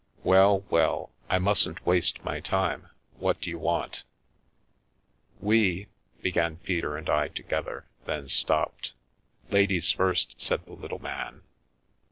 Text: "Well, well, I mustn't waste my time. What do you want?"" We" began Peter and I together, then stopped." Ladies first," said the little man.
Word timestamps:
"Well, 0.23 0.61
well, 0.71 1.11
I 1.29 1.37
mustn't 1.37 1.85
waste 1.85 2.23
my 2.25 2.39
time. 2.39 2.87
What 3.19 3.39
do 3.39 3.51
you 3.51 3.59
want?"" 3.59 4.01
We" 5.49 5.89
began 6.23 6.55
Peter 6.57 6.97
and 6.97 7.07
I 7.07 7.27
together, 7.27 7.85
then 8.05 8.27
stopped." 8.27 8.93
Ladies 9.51 9.91
first," 9.91 10.41
said 10.41 10.65
the 10.65 10.73
little 10.73 10.97
man. 10.97 11.43